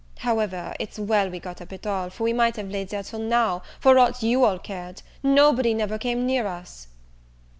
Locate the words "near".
6.25-6.47